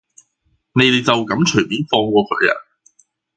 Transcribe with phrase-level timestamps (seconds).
[0.73, 2.55] 你哋就噉隨便放過佢呀？